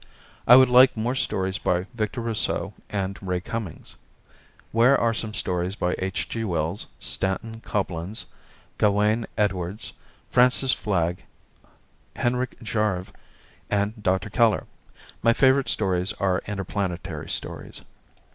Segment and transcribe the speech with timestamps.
[0.47, 3.95] I would like more stories by Victor Rousseau and Ray Cummings.
[4.71, 6.27] Where are some stories by H.
[6.27, 6.43] G.
[6.43, 8.25] Wells, Stanton Coblens,
[8.79, 9.93] Gawain Edwards,
[10.31, 11.23] Francis Flagg,
[12.15, 13.13] Henrik Jarve
[13.69, 14.31] and Dr.
[14.31, 14.65] Keller?
[15.21, 17.81] My favorite stories are interplanetary stories.